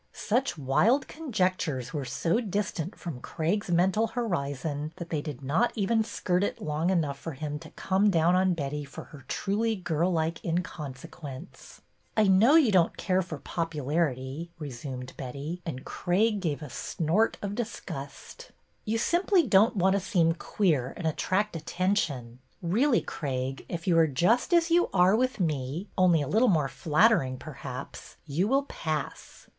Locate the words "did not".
5.21-5.71